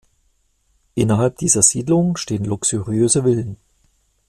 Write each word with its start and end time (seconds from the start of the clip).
Innerhalb 0.95 1.37
dieser 1.37 1.61
Siedlung 1.61 2.17
stehen 2.17 2.43
luxuriöse 2.43 3.21
Villen. 3.23 3.57